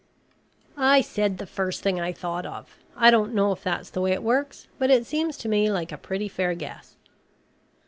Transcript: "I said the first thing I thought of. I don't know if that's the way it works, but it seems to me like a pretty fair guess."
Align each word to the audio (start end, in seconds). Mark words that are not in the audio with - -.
"I 0.77 1.01
said 1.01 1.37
the 1.37 1.45
first 1.45 1.83
thing 1.83 2.01
I 2.01 2.11
thought 2.11 2.43
of. 2.47 2.79
I 2.97 3.11
don't 3.11 3.35
know 3.35 3.51
if 3.51 3.61
that's 3.61 3.91
the 3.91 4.01
way 4.01 4.13
it 4.13 4.23
works, 4.23 4.67
but 4.79 4.89
it 4.89 5.05
seems 5.05 5.37
to 5.37 5.47
me 5.47 5.69
like 5.71 5.91
a 5.91 5.95
pretty 5.99 6.27
fair 6.27 6.55
guess." 6.55 6.95